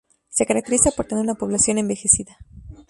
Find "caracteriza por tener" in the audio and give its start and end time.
0.47-1.23